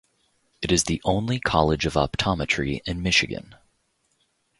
[0.63, 3.53] It is the only college of optometry in Michigan.